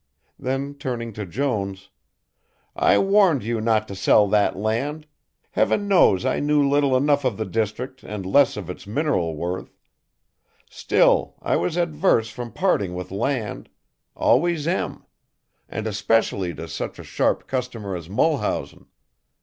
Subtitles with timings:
[0.39, 1.91] Then turning to Jones:
[2.75, 5.05] "I warned you not to sell that land
[5.51, 9.77] Heaven knows I knew little enough of the district and less of its mineral worth;
[10.71, 13.69] still, I was adverse from parting with land
[14.15, 15.05] always am
[15.69, 18.87] and especially to such a sharp customer as Mulhausen.